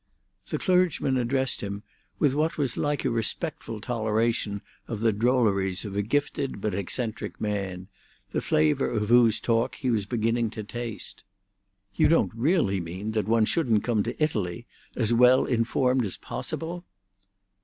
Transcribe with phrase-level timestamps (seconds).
[0.49, 1.83] The clergyman addressed him
[2.17, 7.39] with what was like a respectful toleration of the drolleries of a gifted but eccentric
[7.39, 7.87] man,
[8.31, 11.23] the flavour of whose talk he was beginning to taste.
[11.93, 16.83] "You don't really mean that one shouldn't come to Italy as well informed as possible?"